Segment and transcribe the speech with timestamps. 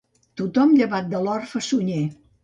[0.39, 2.01] Tothom llevat de l'orfe Sunyer.